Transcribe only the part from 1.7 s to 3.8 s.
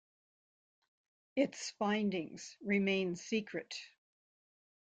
findings remain secret.